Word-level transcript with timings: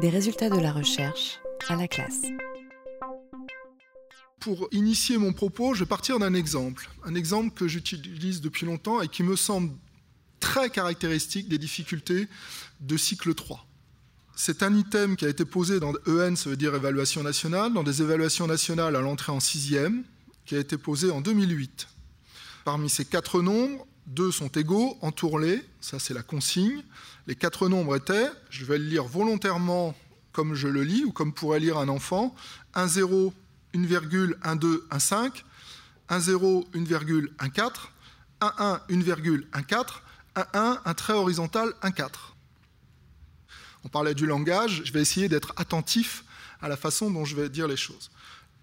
Des 0.00 0.10
résultats 0.10 0.50
de 0.50 0.60
la 0.60 0.72
recherche 0.72 1.40
à 1.68 1.76
la 1.76 1.88
classe. 1.88 2.20
Pour 4.40 4.68
initier 4.70 5.16
mon 5.16 5.32
propos, 5.32 5.72
je 5.72 5.84
vais 5.84 5.88
partir 5.88 6.18
d'un 6.18 6.34
exemple. 6.34 6.90
Un 7.04 7.14
exemple 7.14 7.54
que 7.54 7.66
j'utilise 7.66 8.42
depuis 8.42 8.66
longtemps 8.66 9.00
et 9.00 9.08
qui 9.08 9.22
me 9.22 9.36
semble 9.36 9.72
très 10.38 10.68
caractéristique 10.68 11.48
des 11.48 11.56
difficultés 11.56 12.28
de 12.80 12.96
cycle 12.98 13.34
3. 13.34 13.66
C'est 14.36 14.62
un 14.62 14.76
item 14.76 15.16
qui 15.16 15.24
a 15.24 15.30
été 15.30 15.46
posé 15.46 15.80
dans 15.80 15.94
EN, 16.06 16.36
ça 16.36 16.50
veut 16.50 16.58
dire 16.58 16.74
évaluation 16.74 17.22
nationale, 17.22 17.72
dans 17.72 17.82
des 17.82 18.02
évaluations 18.02 18.46
nationales 18.46 18.96
à 18.96 19.00
l'entrée 19.00 19.32
en 19.32 19.40
sixième, 19.40 20.04
qui 20.44 20.56
a 20.56 20.58
été 20.58 20.76
posé 20.76 21.10
en 21.10 21.22
2008. 21.22 21.88
Parmi 22.66 22.90
ces 22.90 23.06
quatre 23.06 23.40
nombres, 23.40 23.86
deux 24.06 24.30
sont 24.30 24.48
égaux, 24.48 24.96
entourés, 25.00 25.64
ça 25.80 25.98
c'est 25.98 26.14
la 26.14 26.22
consigne. 26.22 26.82
Les 27.26 27.34
quatre 27.34 27.68
nombres 27.68 27.96
étaient, 27.96 28.30
je 28.50 28.64
vais 28.64 28.78
le 28.78 28.84
lire 28.84 29.04
volontairement 29.04 29.94
comme 30.32 30.54
je 30.54 30.68
le 30.68 30.82
lis 30.82 31.04
ou 31.04 31.12
comme 31.12 31.32
pourrait 31.32 31.60
lire 31.60 31.78
un 31.78 31.88
enfant, 31.88 32.34
1, 32.74 32.88
0, 32.88 33.32
1 33.74 33.82
virgule, 33.84 34.36
1, 34.42 34.56
2, 34.56 34.86
1, 34.90 34.98
5, 34.98 35.44
1, 36.08 36.20
0, 36.20 36.68
1 36.74 36.84
virgule, 36.84 37.32
1, 37.38 37.48
4, 37.48 37.92
1, 38.42 38.52
1, 38.58 38.80
1 38.90 39.00
virgule, 39.00 39.48
1, 39.52 39.62
4, 39.62 40.02
1, 40.36 40.46
1, 40.52 40.80
un 40.84 40.94
trait 40.94 41.14
horizontal, 41.14 41.72
1, 41.82 41.90
4. 41.90 42.36
On 43.84 43.88
parlait 43.88 44.14
du 44.14 44.26
langage, 44.26 44.82
je 44.84 44.92
vais 44.92 45.00
essayer 45.00 45.28
d'être 45.28 45.52
attentif 45.56 46.24
à 46.60 46.68
la 46.68 46.76
façon 46.76 47.10
dont 47.10 47.24
je 47.24 47.34
vais 47.34 47.48
dire 47.48 47.66
les 47.66 47.76
choses. 47.76 48.10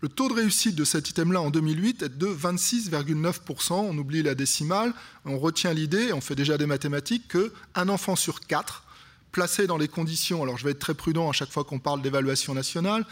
Le 0.03 0.09
taux 0.09 0.27
de 0.27 0.33
réussite 0.33 0.75
de 0.75 0.83
cet 0.83 1.09
item-là 1.11 1.39
en 1.39 1.49
2008 1.49 2.01
est 2.01 2.17
de 2.17 2.27
26,9%. 2.27 3.71
On 3.71 3.97
oublie 3.97 4.21
la 4.21 4.35
décimale, 4.35 4.93
on 5.23 5.39
retient 5.39 5.71
l'idée, 5.71 6.11
on 6.11 6.19
fait 6.19 6.35
déjà 6.35 6.57
des 6.57 6.65
mathématiques, 6.65 7.29
qu'un 7.29 7.87
enfant 7.87 8.17
sur 8.17 8.41
quatre, 8.41 8.83
placé 9.31 9.65
dans 9.65 9.77
les 9.77 9.87
conditions, 9.87 10.43
alors 10.43 10.57
je 10.57 10.65
vais 10.65 10.71
être 10.71 10.79
très 10.79 10.93
prudent 10.93 11.29
à 11.29 11.31
chaque 11.31 11.51
fois 11.51 11.63
qu'on 11.63 11.79
parle 11.79 12.01
d'évaluation 12.01 12.53
nationale, 12.53 13.05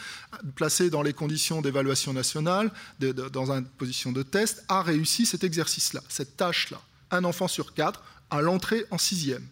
placé 0.57 0.89
dans 0.89 1.01
les 1.01 1.13
conditions 1.13 1.61
d'évaluation 1.61 2.11
nationale, 2.11 2.73
dans 2.99 3.53
une 3.53 3.65
position 3.65 4.11
de 4.11 4.21
test, 4.21 4.65
a 4.67 4.83
réussi 4.83 5.25
cet 5.25 5.45
exercice-là, 5.45 6.01
cette 6.09 6.35
tâche-là. 6.35 6.81
Un 7.09 7.23
enfant 7.23 7.47
sur 7.47 7.73
quatre 7.73 8.03
à 8.29 8.41
l'entrée 8.41 8.83
en 8.91 8.97
sixième. 8.97 9.47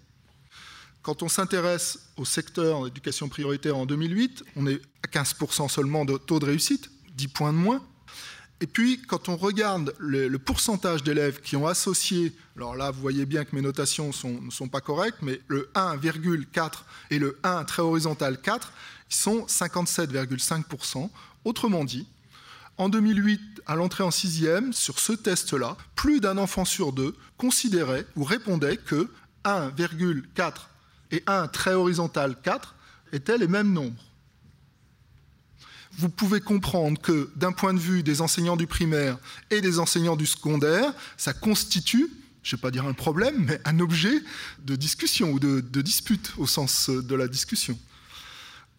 Quand 1.03 1.23
on 1.23 1.29
s'intéresse 1.29 1.99
au 2.17 2.25
secteur 2.25 2.83
d'éducation 2.83 3.29
prioritaire 3.29 3.77
en 3.77 3.85
2008, 3.85 4.43
on 4.57 4.67
est 4.67 4.81
à 5.03 5.07
15% 5.07 5.69
seulement 5.69 6.03
de 6.03 6.17
taux 6.17 6.39
de 6.39 6.45
réussite, 6.45 6.91
10 7.19 7.27
points 7.27 7.51
de 7.51 7.57
moins. 7.57 7.83
Et 8.61 8.67
puis, 8.67 9.01
quand 9.01 9.29
on 9.29 9.35
regarde 9.35 9.93
le, 9.99 10.29
pourcentage 10.37 11.03
d'élèves 11.03 11.41
qui 11.41 11.55
ont 11.55 11.67
associé, 11.67 12.33
alors 12.55 12.75
là, 12.75 12.91
vous 12.91 13.01
voyez 13.01 13.25
bien 13.25 13.45
que 13.45 13.55
mes 13.55 13.61
notations 13.61 14.11
ne 14.23 14.49
sont 14.49 14.67
pas 14.67 14.81
correctes, 14.81 15.19
mais 15.21 15.41
le 15.47 15.69
1,4 15.75 16.71
et 17.11 17.19
le 17.19 17.37
1 17.43 17.63
très 17.65 17.81
horizontal 17.81 18.41
4, 18.41 18.73
ils 19.09 19.15
sont 19.15 19.45
57,5%. 19.47 21.09
Autrement 21.45 21.83
dit, 21.83 22.07
en 22.77 22.89
2008, 22.89 23.61
à 23.65 23.75
l'entrée 23.75 24.03
en 24.03 24.11
sixième, 24.11 24.71
sur 24.73 24.99
ce 24.99 25.13
test-là, 25.13 25.77
plus 25.95 26.21
d'un 26.21 26.37
enfant 26.37 26.65
sur 26.65 26.93
deux 26.93 27.15
considérait 27.37 28.05
ou 28.15 28.23
répondait 28.23 28.77
que 28.77 29.09
1,4 29.43 30.53
et 31.11 31.23
1 31.27 31.47
très 31.47 31.73
horizontal 31.73 32.35
4 32.41 32.75
étaient 33.13 33.37
les 33.37 33.47
mêmes 33.47 33.71
nombres 33.71 34.08
vous 35.97 36.09
pouvez 36.09 36.39
comprendre 36.39 36.99
que 37.01 37.29
d'un 37.35 37.51
point 37.51 37.73
de 37.73 37.79
vue 37.79 38.03
des 38.03 38.21
enseignants 38.21 38.57
du 38.57 38.67
primaire 38.67 39.17
et 39.49 39.61
des 39.61 39.79
enseignants 39.79 40.15
du 40.15 40.25
secondaire, 40.25 40.93
ça 41.17 41.33
constitue, 41.33 42.09
je 42.43 42.55
ne 42.55 42.57
vais 42.57 42.61
pas 42.61 42.71
dire 42.71 42.85
un 42.85 42.93
problème, 42.93 43.45
mais 43.47 43.59
un 43.65 43.79
objet 43.79 44.21
de 44.63 44.75
discussion 44.75 45.31
ou 45.31 45.39
de, 45.39 45.81
dispute 45.81 46.33
au 46.37 46.47
sens 46.47 46.89
de 46.89 47.15
la 47.15 47.27
discussion. 47.27 47.77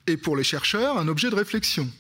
Et 0.07 0.17
pour 0.17 0.37
les 0.37 0.45
chercheurs, 0.45 0.99
un 0.99 1.09
objet 1.09 1.31
de 1.31 1.35
réflexion. 1.35 1.91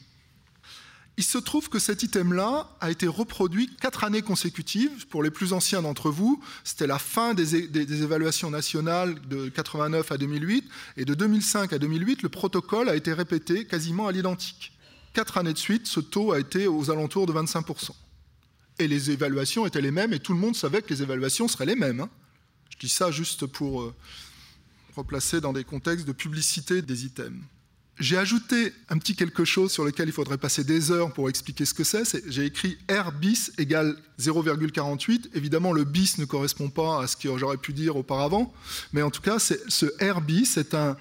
Il 1.16 1.24
se 1.24 1.36
trouve 1.36 1.68
que 1.68 1.78
cet 1.78 2.02
item-là 2.02 2.70
a 2.80 2.90
été 2.90 3.06
reproduit 3.06 3.68
quatre 3.78 4.04
années 4.04 4.22
consécutives. 4.22 5.06
Pour 5.08 5.22
les 5.22 5.30
plus 5.30 5.52
anciens 5.52 5.82
d'entre 5.82 6.08
vous, 6.08 6.42
c'était 6.64 6.86
la 6.86 6.98
fin 6.98 7.34
des, 7.34 7.68
des, 7.68 8.02
évaluations 8.02 8.50
nationales 8.50 9.20
de 9.28 9.50
89 9.50 10.12
à 10.12 10.16
2008. 10.16 10.64
Et 10.96 11.04
de 11.04 11.12
2005 11.12 11.74
à 11.74 11.78
2008, 11.78 12.22
le 12.22 12.30
protocole 12.30 12.88
a 12.88 12.96
été 12.96 13.12
répété 13.12 13.66
quasiment 13.66 14.06
à 14.06 14.12
l'identique 14.12 14.72
quatre 15.12 15.38
années 15.38 15.52
de 15.52 15.58
suite, 15.58 15.86
ce 15.86 16.00
taux 16.00 16.32
a 16.32 16.40
été 16.40 16.66
aux 16.66 16.90
alentours 16.90 17.26
de 17.26 17.32
25%. 17.32 17.90
Et 18.78 18.88
les 18.88 19.10
évaluations 19.10 19.66
étaient 19.66 19.80
les 19.80 19.90
mêmes, 19.90 20.12
et 20.12 20.20
tout 20.20 20.32
le 20.32 20.38
monde 20.38 20.56
savait 20.56 20.82
que 20.82 20.88
les 20.88 21.02
évaluations 21.02 21.48
seraient 21.48 21.66
les 21.66 21.76
mêmes. 21.76 22.00
Hein. 22.00 22.10
Je 22.70 22.78
dis 22.78 22.88
ça 22.88 23.10
juste 23.10 23.46
pour 23.46 23.82
euh, 23.82 23.94
replacer 24.96 25.40
dans 25.40 25.52
des 25.52 25.64
contextes 25.64 26.06
de 26.06 26.12
publicité 26.12 26.82
des 26.82 27.04
items. 27.04 27.38
J'ai 27.98 28.16
ajouté 28.16 28.72
un 28.88 28.96
petit 28.96 29.14
quelque 29.14 29.44
chose 29.44 29.70
sur 29.70 29.84
lequel 29.84 30.08
il 30.08 30.12
faudrait 30.12 30.38
passer 30.38 30.64
des 30.64 30.90
heures 30.90 31.12
pour 31.12 31.28
expliquer 31.28 31.66
ce 31.66 31.74
que 31.74 31.84
c'est. 31.84 32.02
J'ai 32.30 32.46
écrit 32.46 32.78
R 32.90 33.12
bis 33.12 33.52
égale 33.58 33.94
0,48. 34.18 35.28
Évidemment, 35.34 35.74
le 35.74 35.84
bis 35.84 36.16
ne 36.16 36.24
correspond 36.24 36.70
pas 36.70 37.02
à 37.02 37.06
ce 37.06 37.18
que 37.18 37.36
j'aurais 37.36 37.58
pu 37.58 37.74
dire 37.74 37.96
auparavant, 37.96 38.54
mais 38.94 39.02
en 39.02 39.10
tout 39.10 39.20
cas, 39.20 39.38
ce 39.38 39.84
R 40.02 40.22
bis 40.22 40.56
est 40.56 40.72
un, 40.72 40.96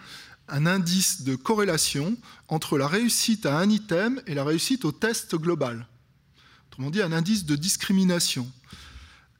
un 0.51 0.65
indice 0.65 1.21
de 1.21 1.35
corrélation 1.35 2.15
entre 2.47 2.77
la 2.77 2.87
réussite 2.87 3.45
à 3.45 3.57
un 3.57 3.69
item 3.69 4.21
et 4.27 4.33
la 4.33 4.43
réussite 4.43 4.85
au 4.85 4.91
test 4.91 5.35
global. 5.35 5.87
Autrement 6.67 6.89
dit, 6.89 7.01
un 7.01 7.11
indice 7.11 7.45
de 7.45 7.55
discrimination. 7.55 8.49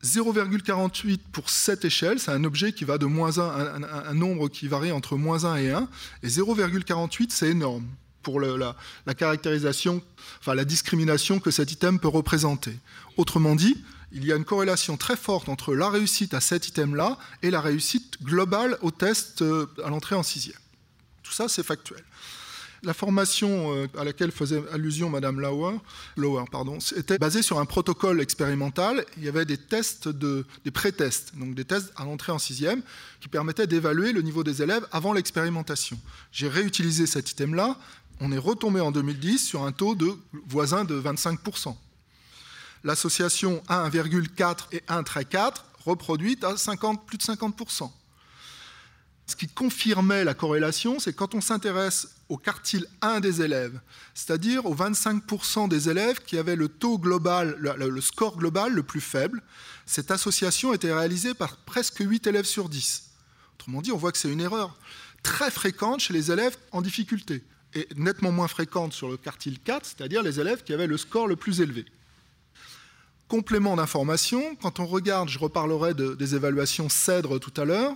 0,48 0.04 1.20
pour 1.32 1.50
cette 1.50 1.84
échelle, 1.84 2.20
c'est 2.20 2.32
un 2.32 2.44
objet 2.46 2.72
qui 2.72 2.86
va 2.86 2.98
de 2.98 3.06
moins 3.06 3.38
1, 3.38 3.84
un, 3.84 4.14
nombre 4.14 4.48
qui 4.48 4.68
varie 4.68 4.92
entre 4.92 5.18
moins 5.18 5.44
1 5.44 5.56
et 5.58 5.72
1, 5.72 5.90
et 6.24 6.28
0,48 6.28 7.28
c'est 7.30 7.50
énorme 7.50 7.86
pour 8.24 8.40
la, 8.40 8.76
la, 9.06 9.14
caractérisation, 9.14 10.02
enfin 10.40 10.56
la 10.56 10.64
discrimination 10.64 11.40
que 11.40 11.52
cet 11.52 11.72
item 11.72 12.00
peut 12.00 12.08
représenter. 12.08 12.78
Autrement 13.18 13.56
dit, 13.56 13.84
il 14.12 14.26
y 14.26 14.32
a 14.32 14.36
une 14.36 14.46
corrélation 14.46 14.98
très 14.98 15.16
forte 15.16 15.50
entre 15.50 15.76
la 15.76 15.90
réussite 15.90 16.34
à 16.34 16.42
cet 16.42 16.68
item-là 16.68 17.18
et 17.44 17.52
la 17.52 17.62
réussite 17.62 18.24
globale 18.24 18.78
au 18.82 18.92
test 18.92 19.42
euh, 19.42 19.68
à 19.84 19.90
l'entrée 19.90 20.16
en 20.16 20.24
sixième. 20.24 20.58
Tout 21.30 21.36
ça, 21.36 21.48
c'est 21.48 21.62
factuel. 21.62 22.04
La 22.82 22.96
formation 22.96 23.76
euh, 23.76 23.88
à 23.96 24.04
laquelle 24.04 24.32
faisait 24.32 24.64
allusion 24.72 25.12
Madame 25.12 25.40
Lauer, 25.40 25.78
pardon, 26.52 26.80
était 26.98 27.20
basée 27.20 27.44
sur 27.44 27.60
un 27.60 27.66
protocole 27.66 28.20
expérimental. 28.20 29.06
Il 29.18 29.26
y 29.26 29.30
avait 29.30 29.46
des 29.46 29.58
tests, 29.58 30.08
de, 30.08 30.44
des 30.66 30.72
pré-tests, 30.72 31.36
donc 31.36 31.54
des 31.54 31.66
tests 31.66 31.94
à 31.98 32.06
l'entrée 32.06 32.32
en 32.32 32.40
sixième, 32.40 32.82
qui 33.22 33.28
permettaient 33.28 33.68
d'évaluer 33.68 34.12
le 34.12 34.24
niveau 34.24 34.44
des 34.44 34.64
élèves 34.64 34.88
avant 34.92 35.14
l'expérimentation. 35.14 36.00
J'ai 36.32 36.48
réutilisé 36.48 37.06
cet 37.06 37.30
item-là. 37.30 37.78
On 38.22 38.32
est 38.32 38.40
retombé 38.40 38.80
en 38.80 38.92
2010 38.92 39.38
sur 39.38 39.66
un 39.66 39.72
taux 39.72 39.94
de 39.94 40.12
voisin 40.48 40.84
de 40.84 41.00
25%. 41.00 41.76
L'association 42.84 43.62
1,4 43.70 44.58
et 44.72 44.80
1,4 44.88 45.54
reproduite 45.86 46.44
à 46.44 46.58
50, 46.58 47.06
plus 47.06 47.20
de 47.20 47.24
50%. 47.24 47.92
Ce 49.30 49.36
qui 49.36 49.48
confirmait 49.48 50.24
la 50.24 50.34
corrélation, 50.34 50.98
c'est 50.98 51.14
quand 51.14 51.36
on 51.36 51.40
s'intéresse 51.40 52.16
au 52.30 52.38
quartile 52.38 52.88
1 53.04 53.20
des 53.20 53.44
élèves, 53.44 53.80
c'est-à-dire 54.16 54.66
aux 54.66 54.74
25% 54.74 55.70
des 55.70 55.88
élèves 55.88 56.24
qui 56.26 56.40
avaient 56.40 56.56
le 56.56 56.68
taux 56.68 56.98
global, 56.98 57.56
le, 57.60 58.02
score 58.02 58.38
global 58.38 58.74
le 58.74 58.82
plus 58.82 59.02
faible, 59.02 59.44
cette 59.86 60.10
association 60.10 60.74
était 60.74 60.92
réalisée 60.92 61.36
par 61.36 61.58
presque 61.58 62.00
8 62.00 62.26
élèves 62.26 62.46
sur 62.46 62.70
10. 62.70 63.12
Autrement 63.54 63.84
dit, 63.84 63.92
on 63.92 63.98
voit 63.98 64.12
que 64.12 64.18
c'est 64.18 64.32
une 64.32 64.42
erreur 64.42 64.76
très 65.22 65.52
fréquente 65.52 66.00
chez 66.00 66.14
les 66.14 66.32
élèves 66.32 66.58
en 66.72 66.82
difficulté 66.82 67.44
et 67.76 67.88
nettement 67.98 68.32
moins 68.32 68.48
fréquente 68.48 68.94
sur 68.94 69.10
le 69.10 69.18
quartile 69.18 69.60
4, 69.60 69.86
c'est-à-dire 69.86 70.24
les 70.24 70.40
élèves 70.40 70.64
qui 70.64 70.74
avaient 70.74 70.88
le 70.88 70.98
score 70.98 71.28
le 71.28 71.36
plus 71.36 71.62
élevé. 71.62 71.86
Complément 73.28 73.76
d'information, 73.76 74.56
quand 74.56 74.80
on 74.80 74.88
regarde, 74.88 75.30
je 75.30 75.38
reparlerai 75.38 75.94
des 75.94 76.34
évaluations 76.34 76.90
CEDRE 76.90 77.40
tout 77.40 77.54
à 77.62 77.66
l'heure, 77.66 77.96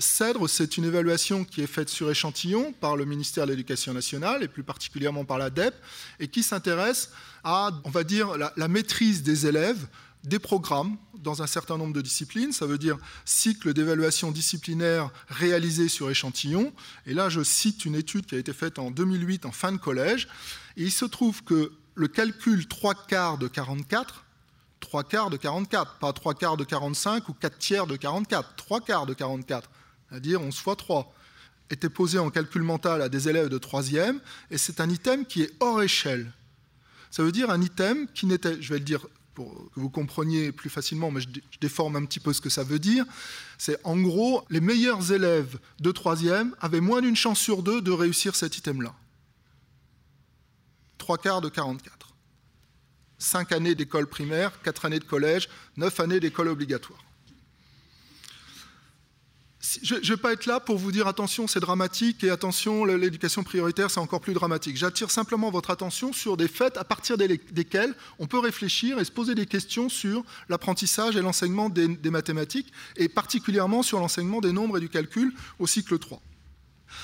CEDRE, 0.00 0.48
c'est 0.48 0.76
une 0.76 0.84
évaluation 0.84 1.44
qui 1.44 1.60
est 1.60 1.66
faite 1.66 1.88
sur 1.88 2.10
échantillon 2.10 2.72
par 2.80 2.96
le 2.96 3.04
ministère 3.04 3.46
de 3.46 3.50
l'Éducation 3.50 3.92
nationale 3.92 4.42
et 4.42 4.48
plus 4.48 4.62
particulièrement 4.62 5.24
par 5.24 5.38
la 5.38 5.50
DEP 5.50 5.74
et 6.20 6.28
qui 6.28 6.42
s'intéresse 6.42 7.10
à, 7.42 7.70
on 7.84 7.90
va 7.90 8.04
dire, 8.04 8.36
la, 8.36 8.68
maîtrise 8.68 9.22
des 9.22 9.46
élèves 9.46 9.86
des 10.24 10.38
programmes 10.38 10.96
dans 11.22 11.42
un 11.42 11.46
certain 11.46 11.76
nombre 11.76 11.92
de 11.92 12.00
disciplines, 12.00 12.52
ça 12.52 12.66
veut 12.66 12.78
dire 12.78 12.96
cycle 13.24 13.74
d'évaluation 13.74 14.30
disciplinaire 14.30 15.10
réalisé 15.28 15.88
sur 15.88 16.10
échantillon. 16.10 16.72
Et 17.06 17.12
là, 17.12 17.28
je 17.28 17.42
cite 17.42 17.84
une 17.84 17.94
étude 17.94 18.26
qui 18.26 18.34
a 18.34 18.38
été 18.38 18.52
faite 18.52 18.78
en 18.78 18.90
2008 18.90 19.44
en 19.44 19.52
fin 19.52 19.72
de 19.72 19.76
collège. 19.76 20.28
Et 20.76 20.84
il 20.84 20.92
se 20.92 21.04
trouve 21.04 21.44
que 21.44 21.72
le 21.94 22.08
calcul 22.08 22.66
3 22.66 22.94
quarts 23.06 23.38
de 23.38 23.48
44 23.48 24.24
3 24.84 25.04
quarts 25.04 25.30
de 25.30 25.36
44, 25.36 25.94
pas 25.98 26.12
3 26.12 26.34
quarts 26.34 26.56
de 26.56 26.64
45 26.64 27.28
ou 27.28 27.32
4 27.32 27.58
tiers 27.58 27.86
de 27.86 27.96
44, 27.96 28.54
3 28.54 28.80
quarts 28.82 29.06
de 29.06 29.14
44, 29.14 29.70
c'est-à-dire 30.08 30.42
11 30.42 30.54
fois 30.56 30.76
3, 30.76 31.12
était 31.70 31.88
posé 31.88 32.18
en 32.18 32.30
calcul 32.30 32.62
mental 32.62 33.00
à 33.00 33.08
des 33.08 33.28
élèves 33.28 33.48
de 33.48 33.58
3e, 33.58 34.18
et 34.50 34.58
c'est 34.58 34.80
un 34.80 34.90
item 34.90 35.24
qui 35.24 35.42
est 35.42 35.52
hors 35.60 35.82
échelle. 35.82 36.30
Ça 37.10 37.22
veut 37.22 37.32
dire 37.32 37.50
un 37.50 37.62
item 37.62 38.06
qui 38.14 38.26
n'était, 38.26 38.60
je 38.60 38.74
vais 38.74 38.78
le 38.78 38.84
dire 38.84 39.06
pour 39.34 39.52
que 39.74 39.80
vous 39.80 39.90
compreniez 39.90 40.52
plus 40.52 40.70
facilement, 40.70 41.10
mais 41.10 41.22
je, 41.22 41.28
déforme 41.60 41.96
un 41.96 42.04
petit 42.04 42.20
peu 42.20 42.32
ce 42.32 42.40
que 42.40 42.50
ça 42.50 42.62
veut 42.62 42.78
dire, 42.78 43.04
c'est 43.56 43.80
en 43.84 43.96
gros, 43.96 44.44
les 44.50 44.60
meilleurs 44.60 45.12
élèves 45.12 45.58
de 45.80 45.90
troisième 45.90 46.54
avaient 46.60 46.80
moins 46.80 47.00
d'une 47.00 47.16
chance 47.16 47.40
sur 47.40 47.62
deux 47.62 47.80
de 47.80 47.90
réussir 47.90 48.36
cet 48.36 48.58
item-là. 48.58 48.94
Trois 50.98 51.18
quarts 51.18 51.40
de 51.40 51.48
44. 51.48 52.13
Cinq 53.24 53.52
années 53.52 53.74
d'école 53.74 54.06
primaire, 54.06 54.52
quatre 54.62 54.84
années 54.84 54.98
de 54.98 55.04
collège, 55.04 55.48
neuf 55.76 55.98
années 55.98 56.20
d'école 56.20 56.48
obligatoire 56.48 57.02
je 59.82 59.94
ne 59.94 60.00
vais 60.00 60.16
pas 60.16 60.32
être 60.32 60.46
là 60.46 60.60
pour 60.60 60.76
vous 60.76 60.92
dire 60.92 61.06
attention, 61.06 61.46
c'est 61.46 61.60
dramatique 61.60 62.22
et 62.22 62.30
attention, 62.30 62.84
l'éducation 62.84 63.42
prioritaire, 63.42 63.90
c'est 63.90 64.00
encore 64.00 64.20
plus 64.20 64.34
dramatique. 64.34 64.76
J'attire 64.76 65.10
simplement 65.10 65.50
votre 65.50 65.70
attention 65.70 66.12
sur 66.12 66.36
des 66.36 66.48
faits 66.48 66.76
à 66.76 66.84
partir 66.84 67.16
desquels 67.16 67.94
on 68.18 68.26
peut 68.26 68.38
réfléchir 68.38 68.98
et 68.98 69.04
se 69.04 69.10
poser 69.10 69.34
des 69.34 69.46
questions 69.46 69.88
sur 69.88 70.22
l'apprentissage 70.48 71.16
et 71.16 71.22
l'enseignement 71.22 71.70
des, 71.70 72.10
mathématiques, 72.10 72.72
et 72.96 73.08
particulièrement 73.08 73.82
sur 73.82 74.00
l'enseignement 74.00 74.40
des 74.40 74.52
nombres 74.52 74.76
et 74.76 74.80
du 74.80 74.88
calcul 74.88 75.32
au 75.58 75.66
cycle 75.66 75.98
3. 75.98 76.20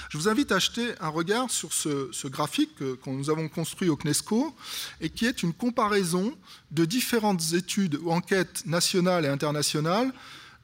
Je 0.08 0.18
vous 0.18 0.28
invite 0.28 0.52
à 0.52 0.56
acheter 0.56 0.94
un 1.00 1.08
regard 1.08 1.50
sur 1.50 1.72
ce, 1.72 2.26
graphique 2.28 2.74
que, 2.76 2.98
nous 3.06 3.30
avons 3.30 3.48
construit 3.48 3.88
au 3.88 3.96
CNESCO 3.96 4.54
et 5.00 5.10
qui 5.10 5.26
est 5.26 5.42
une 5.42 5.52
comparaison 5.52 6.36
de 6.70 6.84
différentes 6.84 7.52
études 7.52 7.98
ou 8.02 8.10
enquêtes 8.10 8.64
nationales 8.66 9.24
et 9.24 9.28
internationales 9.28 10.12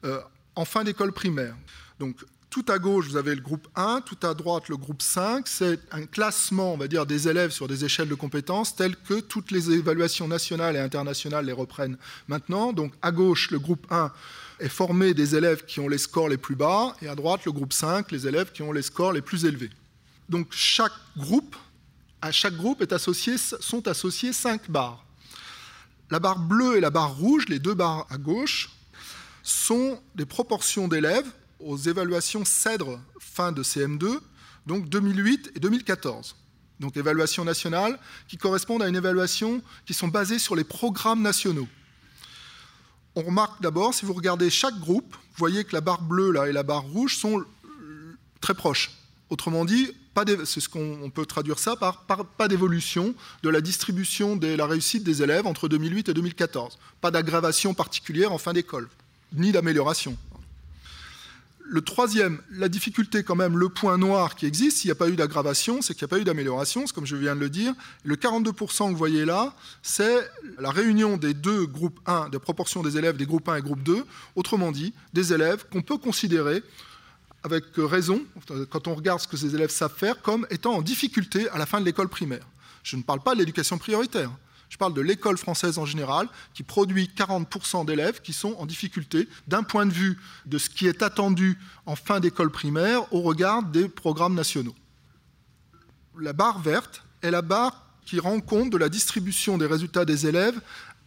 euh, 0.03 0.19
en 0.55 0.65
fin 0.65 0.83
d'école 0.83 1.11
primaire. 1.11 1.55
Tout 2.49 2.65
à 2.69 2.79
gauche, 2.79 3.07
vous 3.07 3.17
avez 3.17 3.35
le 3.35 3.41
groupe 3.41 3.67
1, 3.75 4.01
tout 4.01 4.17
à 4.23 4.33
droite, 4.33 4.69
le 4.69 4.77
groupe 4.77 5.01
5. 5.01 5.47
C'est 5.47 5.79
un 5.91 6.05
classement, 6.05 6.73
on 6.73 6.77
va 6.77 6.87
dire, 6.87 7.05
des 7.05 7.27
élèves 7.27 7.51
sur 7.51 7.67
des 7.67 7.83
échelles 7.83 8.07
de 8.07 8.15
compétences 8.15 8.75
telles 8.75 8.95
que 8.95 9.19
toutes 9.19 9.51
les 9.51 9.71
évaluations 9.71 10.27
nationales 10.27 10.75
et 10.75 10.79
internationales 10.79 11.45
les 11.45 11.51
reprennent 11.51 11.97
maintenant. 12.27 12.71
Donc, 12.71 12.93
à 13.01 13.11
gauche, 13.11 13.51
le 13.51 13.59
groupe 13.59 13.85
1 13.91 14.11
est 14.59 14.69
formé 14.69 15.13
des 15.13 15.35
élèves 15.35 15.65
qui 15.65 15.79
ont 15.79 15.89
les 15.89 15.97
scores 15.97 16.29
les 16.29 16.37
plus 16.37 16.55
bas, 16.55 16.95
et 17.01 17.09
à 17.09 17.15
droite, 17.15 17.45
le 17.45 17.51
groupe 17.51 17.73
5, 17.73 18.11
les 18.11 18.27
élèves 18.27 18.51
qui 18.51 18.61
ont 18.61 18.71
les 18.71 18.81
scores 18.81 19.11
les 19.11 19.21
plus 19.21 19.45
élevés. 19.45 19.69
Donc, 20.29 20.47
chaque 20.51 20.93
groupe, 21.17 21.55
à 22.21 22.31
chaque 22.31 22.55
groupe 22.55 22.81
est 22.81 22.93
associé, 22.93 23.35
sont 23.37 23.87
associés 23.87 24.33
5 24.33 24.71
barres. 24.71 25.05
La 26.09 26.19
barre 26.19 26.39
bleue 26.39 26.77
et 26.77 26.79
la 26.79 26.89
barre 26.89 27.15
rouge, 27.15 27.49
les 27.49 27.59
deux 27.59 27.73
barres 27.73 28.07
à 28.09 28.17
gauche, 28.17 28.69
sont 29.43 30.01
des 30.15 30.25
proportions 30.25 30.87
d'élèves 30.87 31.29
aux 31.59 31.77
évaluations 31.77 32.45
CEDRE 32.45 32.99
fin 33.19 33.51
de 33.51 33.63
CM2, 33.63 34.19
donc 34.65 34.89
2008 34.89 35.51
et 35.55 35.59
2014. 35.59 36.35
Donc 36.79 36.95
évaluation 36.97 37.43
nationale 37.43 37.99
qui 38.27 38.37
correspondent 38.37 38.83
à 38.83 38.87
une 38.87 38.95
évaluation 38.95 39.61
qui 39.85 39.93
sont 39.93 40.07
basées 40.07 40.39
sur 40.39 40.55
les 40.55 40.63
programmes 40.63 41.21
nationaux. 41.21 41.67
On 43.15 43.23
remarque 43.23 43.61
d'abord, 43.61 43.93
si 43.93 44.05
vous 44.05 44.13
regardez 44.13 44.49
chaque 44.49 44.79
groupe, 44.79 45.15
vous 45.15 45.37
voyez 45.37 45.63
que 45.63 45.73
la 45.73 45.81
barre 45.81 46.01
bleue 46.01 46.31
là, 46.31 46.47
et 46.47 46.51
la 46.51 46.63
barre 46.63 46.83
rouge 46.83 47.17
sont 47.17 47.43
très 48.41 48.53
proches. 48.53 48.91
Autrement 49.29 49.65
dit, 49.65 49.91
c'est 50.45 50.61
ce 50.61 50.69
qu'on 50.69 51.11
peut 51.13 51.25
traduire 51.25 51.59
ça 51.59 51.75
par 51.75 52.05
pas 52.05 52.47
d'évolution 52.47 53.13
de 53.43 53.49
la 53.49 53.61
distribution 53.61 54.35
de 54.35 54.47
la 54.47 54.65
réussite 54.65 55.03
des 55.03 55.21
élèves 55.21 55.45
entre 55.45 55.67
2008 55.67 56.09
et 56.09 56.13
2014. 56.13 56.77
Pas 57.01 57.11
d'aggravation 57.11 57.73
particulière 57.73 58.31
en 58.31 58.37
fin 58.37 58.53
d'école, 58.53 58.89
ni 59.33 59.51
d'amélioration 59.51 60.17
le 61.69 61.81
troisième, 61.81 62.39
la 62.51 62.69
difficulté 62.69 63.23
quand 63.23 63.35
même, 63.35 63.57
le 63.57 63.69
point 63.69 63.97
noir 63.97 64.35
qui 64.35 64.45
existe, 64.45 64.77
s'il 64.77 64.87
n'y 64.87 64.93
a 64.93 64.95
pas 64.95 65.09
eu 65.09 65.15
d'aggravation, 65.15 65.81
c'est 65.81 65.93
qu'il 65.93 66.05
n'y 66.05 66.09
a 66.09 66.15
pas 66.15 66.19
eu 66.19 66.23
d'amélioration, 66.23 66.85
comme 66.93 67.05
je 67.05 67.15
viens 67.15 67.35
de 67.35 67.41
le 67.41 67.49
dire. 67.49 67.73
Le 68.03 68.15
42% 68.15 68.85
que 68.85 68.91
vous 68.91 68.95
voyez 68.95 69.25
là, 69.25 69.53
c'est 69.81 70.29
la 70.59 70.71
réunion 70.71 71.17
des 71.17 71.33
deux 71.33 71.65
groupes 71.65 71.99
1, 72.05 72.29
des 72.29 72.39
proportions 72.39 72.83
des 72.83 72.97
élèves 72.97 73.17
des 73.17 73.25
groupes 73.25 73.49
1 73.49 73.57
et 73.57 73.61
groupe 73.61 73.83
2, 73.83 74.05
autrement 74.35 74.71
dit, 74.71 74.93
des 75.13 75.33
élèves 75.33 75.65
qu'on 75.71 75.81
peut 75.81 75.97
considérer 75.97 76.63
avec 77.43 77.65
raison, 77.77 78.21
quand 78.69 78.87
on 78.87 78.95
regarde 78.95 79.19
ce 79.19 79.27
que 79.27 79.37
ces 79.37 79.55
élèves 79.55 79.69
savent 79.69 79.95
faire, 79.95 80.21
comme 80.21 80.47
étant 80.49 80.73
en 80.73 80.81
difficulté 80.81 81.49
à 81.49 81.57
la 81.57 81.65
fin 81.65 81.79
de 81.79 81.85
l'école 81.85 82.09
primaire. 82.09 82.45
Je 82.83 82.95
ne 82.95 83.03
parle 83.03 83.21
pas 83.21 83.33
de 83.33 83.39
l'éducation 83.39 83.77
prioritaire. 83.77 84.31
Je 84.69 84.77
parle 84.77 84.93
de 84.93 85.01
l'école 85.01 85.37
française 85.37 85.77
en 85.77 85.85
général, 85.85 86.27
qui 86.53 86.63
produit 86.63 87.09
40% 87.15 87.85
d'élèves 87.85 88.21
qui 88.21 88.33
sont 88.33 88.55
en 88.59 88.65
difficulté 88.65 89.27
d'un 89.47 89.63
point 89.63 89.85
de 89.85 89.93
vue 89.93 90.19
de 90.45 90.57
ce 90.57 90.69
qui 90.69 90.87
est 90.87 91.01
attendu 91.01 91.57
en 91.85 91.95
fin 91.95 92.19
d'école 92.19 92.51
primaire 92.51 93.11
au 93.13 93.21
regard 93.21 93.63
des 93.63 93.87
programmes 93.87 94.35
nationaux. 94.35 94.75
La 96.19 96.33
barre 96.33 96.59
verte 96.59 97.03
est 97.21 97.31
la 97.31 97.41
barre 97.41 97.85
qui 98.05 98.19
rend 98.19 98.39
compte 98.39 98.69
de 98.69 98.77
la 98.77 98.89
distribution 98.89 99.57
des 99.57 99.65
résultats 99.65 100.05
des 100.05 100.27
élèves 100.27 100.59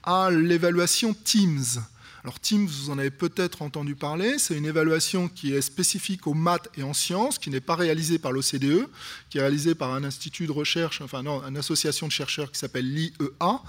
à 0.03 0.31
l'évaluation 0.31 1.15
Teams. 1.15 1.83
Alors 2.22 2.38
Teams, 2.38 2.67
vous 2.67 2.90
en 2.90 2.99
avez 2.99 3.11
peut-être 3.11 3.62
entendu 3.62 3.94
parler, 3.94 4.38
c'est 4.38 4.55
une 4.55 4.67
évaluation 4.67 5.28
qui 5.28 5.55
est 5.55 5.62
spécifique 5.62 6.26
aux 6.26 6.34
maths 6.34 6.69
et 6.76 6.82
en 6.82 6.93
sciences, 6.93 7.38
qui 7.38 7.49
n'est 7.49 7.62
pas 7.62 7.76
réalisée 7.76 8.19
par 8.19 8.31
l'OCDE, 8.31 8.88
qui 9.31 9.38
est 9.38 9.40
réalisée 9.40 9.75
par 9.75 9.94
un 9.94 10.05
institut 10.05 10.46
de 10.46 10.52
recherche, 10.52 11.00
enfin 11.00 11.22
non, 11.22 11.43
une 11.43 11.56
association 11.56 12.06
de 12.06 12.12
chercheurs 12.12 12.52
qui 12.52 12.58
s'appelle 12.58 12.93
l'IEA, 12.93 13.62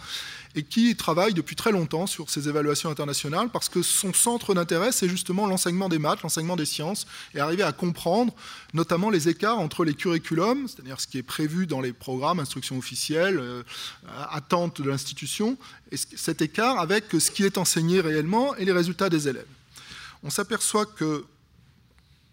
et 0.56 0.64
qui 0.64 0.96
travaille 0.96 1.34
depuis 1.34 1.56
très 1.56 1.72
longtemps 1.72 2.08
sur 2.08 2.30
ces 2.30 2.50
évaluations 2.50 2.90
internationales 2.90 3.50
parce 3.52 3.70
que 3.70 3.82
son 3.82 4.14
centre 4.14 4.54
d'intérêt, 4.54 4.92
c'est 4.92 5.08
justement 5.08 5.48
l'enseignement 5.48 5.90
des 5.90 6.00
maths, 6.00 6.22
l'enseignement 6.24 6.56
des 6.56 6.66
sciences, 6.66 7.08
et 7.34 7.40
arriver 7.40 7.64
à 7.64 7.72
comprendre 7.72 8.34
notamment 8.74 9.10
les 9.10 9.30
écarts 9.30 9.60
entre 9.60 9.86
les 9.86 9.94
curriculums, 9.94 10.68
c'est-à-dire 10.68 11.00
ce 11.00 11.08
qui 11.08 11.18
est 11.18 11.24
prévu 11.24 11.68
dans 11.68 11.82
les 11.82 11.94
programmes, 11.94 12.40
instruction 12.40 12.78
officielle, 12.78 13.40
euh, 13.40 13.64
attente 14.30 14.82
de 14.82 14.90
l'institution, 14.90 15.58
et 15.92 15.98
cet 15.98 16.42
écart 16.42 16.80
avec 16.80 17.06
ce 17.12 17.32
qui 17.32 17.44
est 17.44 17.58
enseigné 17.58 18.02
réellement 18.02 18.56
et 18.56 18.66
les 18.66 18.72
résultats 18.72 19.10
des 19.10 19.28
élèves. 19.28 19.46
On 20.24 20.30
s'aperçoit 20.30 20.86
que, 20.86 21.26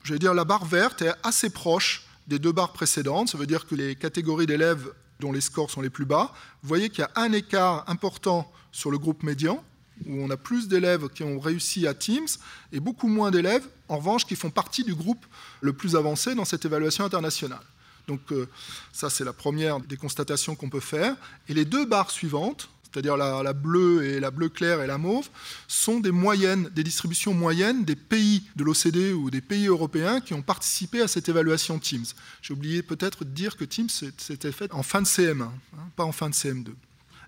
je 0.02 0.12
vais 0.12 0.18
dire, 0.18 0.34
la 0.34 0.44
barre 0.44 0.64
verte 0.64 1.02
est 1.02 1.12
assez 1.22 1.50
proche 1.50 2.04
des 2.26 2.38
deux 2.38 2.52
barres 2.52 2.72
précédentes, 2.72 3.30
ça 3.30 3.38
veut 3.38 3.46
dire 3.46 3.66
que 3.66 3.74
les 3.74 3.96
catégories 3.96 4.46
d'élèves 4.46 4.92
dont 5.20 5.32
les 5.32 5.40
scores 5.40 5.70
sont 5.70 5.80
les 5.80 5.90
plus 5.90 6.04
bas, 6.04 6.32
vous 6.62 6.68
voyez 6.68 6.90
qu'il 6.90 7.00
y 7.00 7.02
a 7.02 7.10
un 7.16 7.32
écart 7.32 7.84
important 7.88 8.50
sur 8.72 8.90
le 8.90 8.98
groupe 8.98 9.22
médian, 9.22 9.62
où 10.06 10.22
on 10.22 10.30
a 10.30 10.36
plus 10.36 10.68
d'élèves 10.68 11.08
qui 11.08 11.24
ont 11.24 11.40
réussi 11.40 11.86
à 11.86 11.94
Teams 11.94 12.28
et 12.72 12.80
beaucoup 12.80 13.08
moins 13.08 13.30
d'élèves, 13.30 13.66
en 13.88 13.96
revanche, 13.96 14.26
qui 14.26 14.36
font 14.36 14.50
partie 14.50 14.84
du 14.84 14.94
groupe 14.94 15.24
le 15.60 15.72
plus 15.72 15.96
avancé 15.96 16.34
dans 16.34 16.44
cette 16.44 16.64
évaluation 16.64 17.04
internationale. 17.04 17.64
Donc 18.06 18.32
euh, 18.32 18.48
ça, 18.92 19.10
c'est 19.10 19.24
la 19.24 19.32
première 19.32 19.80
des 19.80 19.96
constatations 19.96 20.56
qu'on 20.56 20.70
peut 20.70 20.80
faire. 20.80 21.14
Et 21.48 21.54
les 21.54 21.64
deux 21.64 21.84
barres 21.84 22.10
suivantes, 22.10 22.70
c'est-à-dire 22.98 23.16
la, 23.16 23.52
bleue 23.52 24.04
et 24.04 24.18
la 24.18 24.32
bleue 24.32 24.48
claire 24.48 24.82
et 24.82 24.88
la 24.88 24.98
mauve, 24.98 25.28
sont 25.68 26.00
des 26.00 26.10
moyennes, 26.10 26.68
des 26.74 26.82
distributions 26.82 27.32
moyennes 27.32 27.84
des 27.84 27.94
pays 27.94 28.42
de 28.56 28.64
l'OCDE 28.64 29.14
ou 29.14 29.30
des 29.30 29.40
pays 29.40 29.68
européens 29.68 30.20
qui 30.20 30.34
ont 30.34 30.42
participé 30.42 31.00
à 31.00 31.06
cette 31.06 31.28
évaluation 31.28 31.78
Teams. 31.78 32.06
J'ai 32.42 32.54
oublié 32.54 32.82
peut-être 32.82 33.24
de 33.24 33.30
dire 33.30 33.56
que 33.56 33.64
Teams 33.64 33.88
s'était 33.88 34.50
fait 34.50 34.72
en 34.72 34.82
fin 34.82 35.00
de 35.00 35.06
CM1, 35.06 35.42
hein, 35.42 35.50
pas 35.94 36.02
en 36.02 36.10
fin 36.10 36.28
de 36.28 36.34
CM2. 36.34 36.70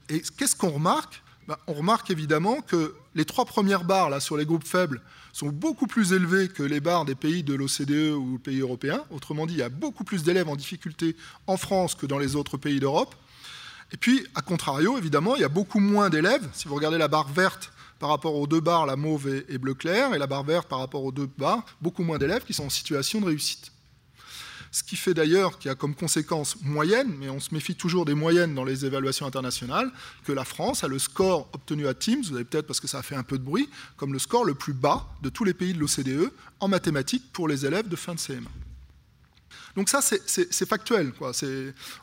Et 0.09 0.23
qu'est-ce 0.37 0.57
qu'on 0.57 0.71
remarque? 0.71 1.23
Ben, 1.47 1.57
On 1.69 1.75
remarque 1.75 2.11
évidemment 2.11 2.63
que 2.63 2.97
les 3.15 3.25
trois 3.25 3.45
premières 3.45 3.85
barres 3.85 4.11
là, 4.11 4.19
sur 4.19 4.37
les 4.37 4.45
groupes 4.45 4.67
faibles 4.67 5.01
sont 5.33 5.51
beaucoup 5.51 5.87
plus 5.87 6.13
élevées 6.13 6.49
que 6.49 6.65
les 6.65 6.81
barres 6.81 7.05
des 7.05 7.15
pays 7.15 7.45
de 7.45 7.55
l'OCDE 7.55 8.17
ou 8.17 8.39
des 8.39 8.43
pays 8.43 8.61
européens. 8.61 9.05
Autrement 9.11 9.47
dit, 9.47 9.55
il 9.55 9.61
y 9.61 9.63
a 9.63 9.69
beaucoup 9.69 10.03
plus 10.03 10.25
d'élèves 10.25 10.49
en 10.49 10.57
difficulté 10.57 11.15
en 11.47 11.57
France 11.57 11.95
que 11.95 12.07
dans 12.07 12.19
les 12.19 12.35
autres 12.35 12.57
pays 12.57 12.81
d'Europe. 12.81 13.15
Et 13.93 13.97
puis, 13.97 14.27
à 14.35 14.43
contrario, 14.43 14.99
évidemment, 14.99 15.35
il 15.37 15.43
y 15.43 15.45
a 15.45 15.49
beaucoup 15.49 15.81
moins 15.81 16.11
d'élèves. 16.11 16.49
Si 16.53 16.69
vous 16.69 16.75
regardez 16.75 16.99
la 16.99 17.09
barre 17.09 17.29
verte 17.29 17.73
par 17.99 18.09
rapport 18.09 18.35
aux 18.35 18.47
deux 18.47 18.61
barres, 18.61 18.87
la 18.87 18.97
mauve 18.97 19.29
et, 19.49 19.59
bleu 19.59 19.75
clair, 19.75 20.15
et 20.15 20.19
la 20.19 20.27
barre 20.27 20.45
verte 20.45 20.69
par 20.69 20.79
rapport 20.79 21.05
aux 21.05 21.13
deux 21.13 21.29
barres, 21.39 21.65
beaucoup 21.83 22.03
moins 22.03 22.19
d'élèves 22.19 22.45
qui 22.45 22.55
sont 22.55 22.65
en 22.65 22.71
situation 22.71 23.21
de 23.21 23.27
réussite. 23.27 23.73
Ce 24.73 24.85
qui 24.85 24.95
fait 24.95 25.15
d'ailleurs 25.15 25.59
qu'il 25.59 25.69
y 25.69 25.73
a 25.73 25.75
comme 25.75 25.97
conséquence 25.97 26.57
moyenne, 26.63 27.13
mais 27.19 27.29
on 27.29 27.41
se 27.41 27.53
méfie 27.53 27.75
toujours 27.75 28.05
des 28.05 28.15
moyennes 28.15 28.55
dans 28.55 28.65
les 28.65 28.87
évaluations 28.87 29.27
internationales, 29.27 29.91
que 30.25 30.33
la 30.33 30.45
France 30.45 30.85
a 30.85 30.89
le 30.89 31.01
score 31.01 31.49
obtenu 31.53 31.89
à 31.89 31.95
Teams, 31.95 32.23
vous 32.23 32.37
avez 32.37 32.45
peut-être 32.45 32.69
parce 32.69 32.79
que 32.79 32.87
ça 32.87 33.01
a 33.01 33.03
fait 33.03 33.17
un 33.17 33.25
peu 33.25 33.37
de 33.37 33.43
bruit, 33.43 33.69
comme 33.97 34.13
le 34.13 34.21
score 34.21 34.45
le 34.45 34.55
plus 34.55 34.73
bas 34.73 35.09
de 35.23 35.29
tous 35.29 35.43
les 35.43 35.55
pays 35.55 35.75
de 35.75 35.81
l'OCDE 35.81 36.33
en 36.61 36.69
mathématiques 36.69 37.33
pour 37.33 37.49
les 37.49 37.67
élèves 37.67 37.89
de 37.89 37.97
fin 37.97 38.15
de 38.15 38.21
CM1. 38.21 38.45
Donc 39.77 39.89
ça, 39.89 40.01
c'est 40.03 40.69
factuel. 40.69 41.13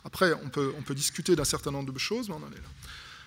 Après, 0.04 0.32
on 0.44 0.48
peut, 0.48 0.94
discuter 0.94 1.36
d'un 1.36 1.44
certain 1.44 1.70
nombre 1.70 1.92
de 1.92 1.98
choses, 1.98 2.28
mais 2.28 2.34
on 2.34 2.44
en 2.44 2.50
est 2.50 2.56
là. 2.56 2.68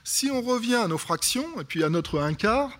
Si 0.03 0.31
on 0.31 0.41
revient 0.41 0.75
à 0.75 0.87
nos 0.87 0.97
fractions, 0.97 1.61
et 1.61 1.63
puis 1.63 1.83
à 1.83 1.89
notre 1.89 2.19
un 2.19 2.33
quart, 2.33 2.71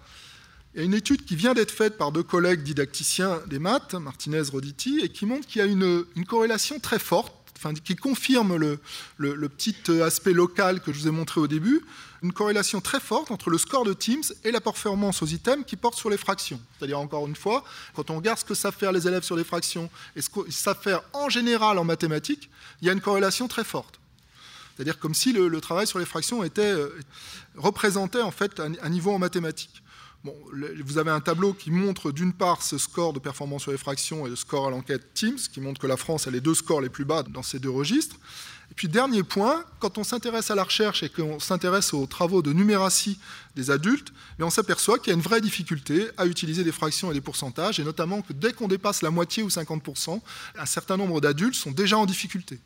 il 0.74 0.80
y 0.80 0.84
a 0.84 0.86
une 0.86 0.94
étude 0.94 1.26
qui 1.26 1.36
vient 1.36 1.54
d'être 1.54 1.72
faite 1.72 1.98
par 1.98 2.12
deux 2.12 2.24
collègues 2.24 2.64
didacticiens 2.64 3.42
des 3.48 3.60
maths, 3.60 3.94
Martinez 3.94 4.44
Roditi, 4.52 5.02
et 5.04 5.10
qui 5.10 5.26
montre 5.26 5.48
qu'il 5.48 5.60
y 5.60 5.64
a 5.64 5.68
une 5.68 6.26
corrélation 6.26 6.80
très 6.80 7.00
forte 7.00 7.41
qui 7.84 7.96
confirme 7.96 8.56
le, 8.56 9.50
petit 9.50 9.76
aspect 10.02 10.34
local 10.34 10.82
que 10.82 10.92
je 10.92 11.00
vous 11.00 11.08
ai 11.08 11.12
montré 11.12 11.40
au 11.40 11.48
début, 11.48 11.82
une 12.24 12.34
corrélation 12.34 12.82
très 12.82 13.00
forte 13.00 13.32
entre 13.32 13.50
le 13.50 13.58
score 13.58 13.84
de 13.84 13.94
Teams 13.94 14.24
et 14.44 14.52
la 14.52 14.62
performance 14.62 15.24
aux 15.24 15.26
items 15.26 15.66
qui 15.66 15.76
portent 15.76 15.98
sur 15.98 16.10
les 16.10 16.18
fractions. 16.18 16.60
C'est-à-dire, 16.78 17.00
encore 17.00 17.28
une 17.28 17.36
fois, 17.36 17.64
quand 17.96 18.10
on 18.12 18.18
regarde 18.18 18.38
ce 18.38 18.46
que 18.46 18.54
savent 18.54 18.76
faire 18.76 18.92
les 18.92 19.08
élèves 19.08 19.24
sur 19.24 19.36
les 19.36 19.44
fractions 19.44 19.90
et 20.16 20.22
ce 20.22 20.30
qu'ils 20.30 20.54
savent 20.54 20.80
faire 20.80 21.02
en 21.14 21.30
général 21.30 21.80
en 21.80 21.84
mathématiques, 21.84 22.50
il 22.82 22.88
y 22.88 22.90
a 22.90 22.94
une 22.94 23.02
corrélation 23.02 23.48
très 23.48 23.64
forte. 23.64 24.00
C'est-à-dire 24.76 25.00
comme 25.00 25.14
si 25.14 25.34
le, 25.34 25.62
travail 25.62 25.88
sur 25.88 26.00
les 26.00 26.06
fractions 26.06 26.44
était, 26.44 26.62
euh, 26.62 26.90
représentait 27.56 28.22
en 28.22 28.32
fait 28.32 28.60
un, 28.60 28.90
niveau 28.90 29.12
en 29.12 29.20
mathématiques. 29.20 29.81
Vous 30.24 30.98
avez 31.00 31.10
un 31.10 31.20
tableau 31.20 31.54
qui 31.54 31.72
montre 31.72 32.12
d'une 32.12 32.34
part 32.34 32.62
ce 32.62 32.78
score 32.78 33.12
de 33.14 33.20
performance 33.20 33.64
sur 33.64 33.72
les 33.72 33.78
fractions 33.78 34.28
et 34.28 34.30
le 34.30 34.36
score 34.36 34.68
à 34.68 34.70
l'enquête 34.70 35.14
Teams, 35.16 35.40
qui 35.52 35.62
montre 35.62 35.82
que 35.82 35.88
la 35.88 35.98
France 35.98 36.28
a 36.28 36.32
les 36.32 36.42
deux 36.42 36.54
scores 36.54 36.82
les 36.82 36.90
plus 36.90 37.06
bas 37.06 37.24
dans 37.24 37.42
ces 37.42 37.58
deux 37.60 37.72
registres. 37.72 38.18
Et 38.70 38.74
puis 38.74 38.88
dernier 38.88 39.24
point, 39.24 39.66
quand 39.80 39.98
on 39.98 40.04
s'intéresse 40.04 40.52
à 40.52 40.56
la 40.56 40.64
recherche 40.64 41.04
et 41.04 41.10
qu'on 41.10 41.40
s'intéresse 41.40 41.94
aux 41.94 42.06
travaux 42.06 42.42
de 42.42 42.54
numératie 42.54 43.20
des 43.56 43.72
adultes, 43.72 44.14
on 44.40 44.50
s'aperçoit 44.50 45.00
qu'il 45.00 45.08
y 45.08 45.12
a 45.12 45.16
une 45.16 45.22
vraie 45.22 45.42
difficulté 45.42 46.08
à 46.18 46.26
utiliser 46.26 46.64
des 46.64 46.72
fractions 46.72 47.12
et 47.12 47.14
des 47.14 47.22
pourcentages, 47.22 47.80
et 47.80 47.84
notamment 47.84 48.22
que 48.22 48.32
dès 48.32 48.54
qu'on 48.54 48.68
dépasse 48.68 49.02
la 49.02 49.12
moitié 49.12 49.44
ou 49.44 49.50
50%, 49.50 50.22
un 50.58 50.66
certain 50.66 50.98
nombre 50.98 51.20
d'adultes 51.20 51.56
sont 51.56 51.72
déjà 51.72 51.98
en 51.98 52.06
difficulté. 52.06 52.60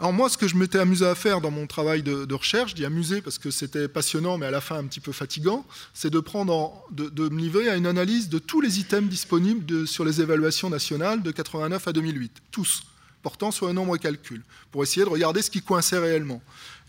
Alors 0.00 0.12
moi, 0.12 0.28
ce 0.28 0.38
que 0.38 0.46
je 0.46 0.54
m'étais 0.54 0.78
amusé 0.78 1.04
à 1.04 1.16
faire 1.16 1.40
dans 1.40 1.50
mon 1.50 1.66
travail 1.66 2.04
de, 2.04 2.32
recherche, 2.32 2.74
d'y 2.74 2.84
amuser 2.84 3.20
parce 3.20 3.36
que 3.38 3.50
c'était 3.50 3.88
passionnant, 3.88 4.38
mais 4.38 4.46
à 4.46 4.50
la 4.52 4.60
fin 4.60 4.76
un 4.76 4.84
petit 4.84 5.00
peu 5.00 5.10
fatigant, 5.10 5.66
c'est 5.92 6.10
de 6.10 6.20
prendre, 6.20 6.84
de, 6.92 7.08
de, 7.08 7.28
me 7.28 7.40
livrer 7.40 7.68
à 7.68 7.74
une 7.74 7.86
analyse 7.86 8.28
de 8.28 8.38
tous 8.38 8.60
les 8.60 8.78
items 8.78 9.10
disponibles 9.10 9.88
sur 9.88 10.04
les 10.04 10.20
évaluations 10.20 10.70
nationales 10.70 11.20
de 11.22 11.30
89 11.32 11.88
à 11.88 11.92
2008, 11.92 12.32
tous. 12.52 12.82
Portant 13.22 13.50
sur 13.50 13.66
un 13.66 13.72
nombre 13.72 13.96
calcul, 13.96 14.44
pour 14.70 14.84
essayer 14.84 15.04
de 15.04 15.10
regarder 15.10 15.42
ce 15.42 15.50
qui 15.50 15.60
coinçait 15.60 15.98
réellement. 15.98 16.40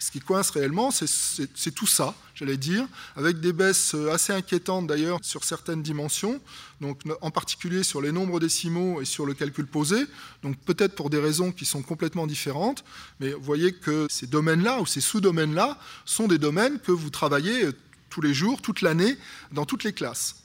Ce 0.02 0.12
qui 0.12 0.22
coince 0.22 0.50
réellement, 0.50 0.92
c'est 0.92 1.72
tout 1.76 1.86
ça, 1.86 2.16
j'allais 2.34 2.56
dire, 2.56 2.88
avec 3.18 3.42
des 3.42 3.52
baisses 3.52 3.94
assez 4.12 4.32
inquiétantes 4.32 4.88
d'ailleurs 4.88 5.20
sur 5.22 5.44
certaines 5.44 5.84
dimensions, 5.84 6.40
en 7.22 7.32
particulier 7.32 7.84
sur 7.84 8.02
les 8.02 8.14
nombres 8.14 8.40
décimaux 8.40 9.02
et 9.02 9.06
sur 9.06 9.26
le 9.26 9.34
calcul 9.34 9.68
posé, 9.68 9.98
donc 10.42 10.58
peut-être 10.60 10.96
pour 10.96 11.10
des 11.10 11.20
raisons 11.20 11.52
qui 11.52 11.66
sont 11.66 11.82
complètement 11.82 12.28
différentes, 12.28 12.86
mais 13.20 13.34
vous 13.34 13.44
voyez 13.44 13.74
que 13.74 14.08
ces 14.10 14.28
domaines-là 14.28 14.80
ou 14.80 14.86
ces 14.86 15.02
sous-domaines-là 15.02 15.78
sont 16.06 16.28
des 16.28 16.38
domaines 16.38 16.80
que 16.80 16.94
vous 16.94 17.10
travaillez 17.10 17.68
tous 18.10 18.22
les 18.22 18.34
jours, 18.34 18.62
toute 18.62 18.82
l'année, 18.82 19.18
dans 19.52 19.66
toutes 19.66 19.84
les 19.84 19.94
classes. 19.94 20.38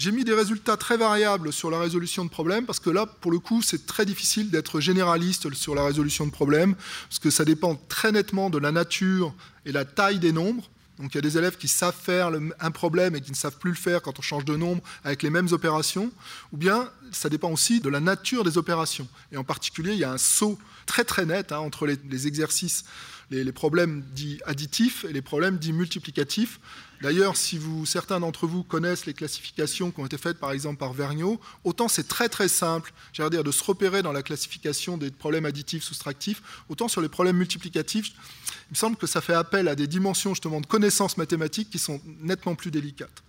J'ai 0.00 0.12
mis 0.12 0.24
des 0.24 0.32
résultats 0.32 0.78
très 0.78 0.96
variables 0.96 1.52
sur 1.52 1.70
la 1.70 1.78
résolution 1.78 2.24
de 2.24 2.30
problèmes 2.30 2.64
parce 2.64 2.80
que 2.80 2.88
là, 2.88 3.04
pour 3.04 3.30
le 3.30 3.38
coup, 3.38 3.60
c'est 3.60 3.84
très 3.84 4.06
difficile 4.06 4.48
d'être 4.48 4.80
généraliste 4.80 5.52
sur 5.52 5.74
la 5.74 5.84
résolution 5.84 6.24
de 6.24 6.30
problèmes 6.30 6.74
parce 7.10 7.18
que 7.18 7.28
ça 7.28 7.44
dépend 7.44 7.78
très 7.86 8.10
nettement 8.10 8.48
de 8.48 8.56
la 8.56 8.72
nature 8.72 9.34
et 9.66 9.72
la 9.72 9.84
taille 9.84 10.18
des 10.18 10.32
nombres. 10.32 10.70
Donc 10.98 11.12
il 11.12 11.16
y 11.16 11.18
a 11.18 11.20
des 11.20 11.36
élèves 11.36 11.58
qui 11.58 11.68
savent 11.68 11.94
faire 11.94 12.30
un 12.60 12.70
problème 12.70 13.14
et 13.14 13.20
qui 13.20 13.30
ne 13.30 13.36
savent 13.36 13.58
plus 13.58 13.72
le 13.72 13.76
faire 13.76 14.00
quand 14.00 14.18
on 14.18 14.22
change 14.22 14.46
de 14.46 14.56
nombre 14.56 14.82
avec 15.04 15.22
les 15.22 15.28
mêmes 15.28 15.48
opérations, 15.52 16.10
ou 16.54 16.56
bien 16.56 16.88
ça 17.12 17.28
dépend 17.28 17.50
aussi 17.50 17.80
de 17.80 17.90
la 17.90 18.00
nature 18.00 18.42
des 18.42 18.56
opérations. 18.56 19.06
Et 19.32 19.36
en 19.36 19.44
particulier, 19.44 19.92
il 19.92 19.98
y 19.98 20.04
a 20.04 20.12
un 20.12 20.18
saut 20.18 20.58
très 20.86 21.04
très 21.04 21.26
net 21.26 21.52
hein, 21.52 21.58
entre 21.58 21.86
les, 21.86 22.26
exercices, 22.26 22.84
les, 23.30 23.52
problèmes 23.52 24.02
dits 24.12 24.40
additifs 24.44 25.04
et 25.04 25.12
les 25.12 25.22
problèmes 25.22 25.58
dits 25.58 25.72
multiplicatifs. 25.72 26.60
D'ailleurs, 27.00 27.36
si 27.36 27.56
vous, 27.56 27.86
certains 27.86 28.20
d'entre 28.20 28.46
vous 28.46 28.62
connaissent 28.62 29.06
les 29.06 29.14
classifications 29.14 29.90
qui 29.90 30.00
ont 30.00 30.06
été 30.06 30.18
faites 30.18 30.38
par 30.38 30.52
exemple 30.52 30.78
par 30.78 30.92
Vergniaud, 30.92 31.40
autant 31.64 31.88
c'est 31.88 32.08
très 32.08 32.28
très 32.28 32.48
simple, 32.48 32.92
dire, 33.14 33.44
de 33.44 33.50
se 33.52 33.64
repérer 33.64 34.02
dans 34.02 34.12
la 34.12 34.22
classification 34.22 34.98
des 34.98 35.10
problèmes 35.10 35.46
additifs, 35.46 35.82
soustractifs, 35.82 36.42
autant 36.68 36.88
sur 36.88 37.00
les 37.00 37.08
problèmes 37.08 37.36
multiplicatifs, 37.36 38.12
il 38.70 38.72
me 38.72 38.76
semble 38.76 38.96
que 38.96 39.06
ça 39.06 39.20
fait 39.20 39.34
appel 39.34 39.68
à 39.68 39.74
des 39.74 39.86
dimensions 39.86 40.34
justement 40.34 40.60
de 40.60 40.66
connaissances 40.66 41.16
mathématiques 41.16 41.70
qui 41.70 41.78
sont 41.78 42.00
nettement 42.20 42.54
plus 42.54 42.70
délicates. 42.70 43.22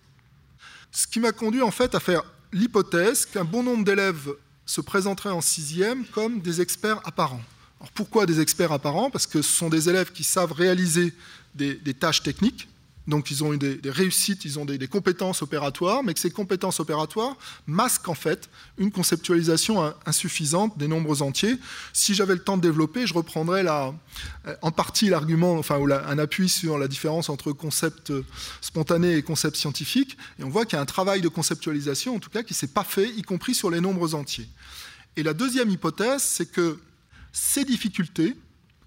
Ce 0.92 1.08
qui 1.08 1.20
m'a 1.20 1.32
conduit 1.32 1.62
en 1.62 1.72
fait 1.72 1.96
à 1.96 2.00
faire 2.00 2.24
l'hypothèse 2.52 3.26
qu'un 3.26 3.46
bon 3.46 3.64
nombre 3.64 3.86
d'élèves 3.86 4.34
se 4.66 4.82
présenteraient 4.82 5.32
en 5.32 5.42
sixième 5.42 6.06
comme 6.06 6.42
des 6.42 6.60
experts 6.62 7.00
apparents. 7.06 7.42
Alors 7.82 7.92
pourquoi 7.92 8.26
des 8.26 8.40
experts 8.40 8.72
apparents? 8.72 9.10
Parce 9.10 9.28
que 9.28 9.42
ce 9.42 9.52
sont 9.52 9.70
des 9.70 9.90
élèves 9.90 10.14
qui 10.14 10.24
savent 10.24 10.54
réaliser 10.54 11.14
des 11.56 11.94
tâches 11.94 12.24
techniques, 12.24 12.70
donc 13.08 13.32
ils 13.32 13.44
ont 13.44 13.54
eu 13.54 13.58
des, 13.58 13.80
réussites, 13.90 14.46
ils 14.46 14.60
ont 14.60 14.66
des, 14.66 14.88
compétences 14.88 15.42
opératoires, 15.42 16.04
mais 16.04 16.14
que 16.14 16.20
ces 16.20 16.30
compétences 16.30 16.80
opératoires 16.80 17.36
masquent 17.66 18.10
en 18.10 18.14
fait 18.14 18.50
une 18.78 18.92
conceptualisation 18.92 19.94
insuffisante 20.06 20.78
des 20.78 20.88
nombres 20.88 21.22
entiers. 21.22 21.58
Si 21.94 22.14
j'avais 22.14 22.36
le 22.36 22.44
temps 22.44 22.58
de 22.58 22.62
développer, 22.62 23.08
je 23.08 23.14
reprendrais 23.14 23.66
euh, 23.68 24.56
en 24.62 24.72
partie 24.72 25.10
l'argument, 25.10 25.58
enfin 25.58 25.80
un 26.08 26.20
appui 26.20 26.48
sur 26.48 26.78
la 26.78 26.88
différence 26.88 27.30
entre 27.30 27.52
concept 27.52 28.14
spontané 28.62 29.16
et 29.16 29.24
concept 29.24 29.58
scientifique, 29.58 30.18
et 30.40 30.44
on 30.44 30.50
voit 30.50 30.66
qu'il 30.66 30.76
y 30.76 30.80
a 30.80 30.82
un 30.82 30.86
travail 30.86 31.22
de 31.22 31.28
conceptualisation, 31.28 32.16
en 32.16 32.20
tout 32.20 32.30
cas, 32.30 32.44
qui 32.44 32.54
s'est 32.54 32.68
pas 32.68 32.84
fait, 32.84 33.10
y 33.10 33.24
compris 33.24 33.56
sur 33.56 33.72
les 33.72 33.82
nombres 33.82 34.14
entiers. 34.14 34.48
Et 35.18 35.24
la 35.24 35.34
deuxième 35.34 35.70
hypothèse, 35.70 36.22
c'est 36.22 36.50
que 36.50 36.80
ces 37.32 37.66
difficultés, 37.66 38.36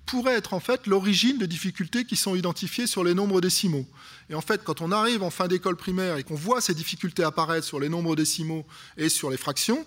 pourrait 0.06 0.34
être 0.34 0.52
en 0.52 0.60
fait 0.60 0.86
l'origine 0.86 1.38
de 1.38 1.46
difficultés 1.46 2.04
qui 2.04 2.16
sont 2.16 2.34
identifiées 2.34 2.86
sur 2.86 3.04
les 3.04 3.14
nombres 3.14 3.40
décimaux. 3.40 3.86
Et 4.28 4.34
en 4.34 4.40
fait, 4.40 4.62
quand 4.62 4.80
on 4.80 4.92
arrive 4.92 5.22
en 5.22 5.30
fin 5.30 5.48
d'école 5.48 5.76
primaire 5.76 6.16
et 6.16 6.24
qu'on 6.24 6.34
voit 6.34 6.60
ces 6.60 6.74
difficultés 6.74 7.24
apparaître 7.24 7.66
sur 7.66 7.80
les 7.80 7.88
nombres 7.88 8.14
décimaux 8.16 8.66
et 8.96 9.08
sur 9.08 9.30
les 9.30 9.36
fractions, 9.36 9.84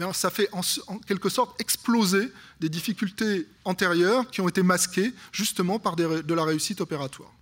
eh 0.00 0.04
ça 0.12 0.30
fait 0.30 0.48
en, 0.52 0.98
quelque 0.98 1.28
sorte 1.28 1.60
exploser 1.60 2.32
des 2.58 2.68
difficultés 2.68 3.46
antérieures 3.64 4.28
qui 4.30 4.40
ont 4.40 4.48
été 4.48 4.62
masquées 4.62 5.12
justement 5.32 5.78
par 5.78 5.96
de 5.96 6.34
la 6.34 6.44
réussite 6.44 6.80
opératoire. 6.80 7.32